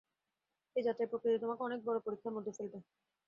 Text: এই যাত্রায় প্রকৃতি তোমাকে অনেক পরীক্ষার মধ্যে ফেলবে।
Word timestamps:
এই 0.75 0.83
যাত্রায় 0.83 1.09
প্রকৃতি 1.11 1.37
তোমাকে 1.39 1.61
অনেক 1.63 1.79
পরীক্ষার 2.05 2.35
মধ্যে 2.35 2.55
ফেলবে। 2.57 2.77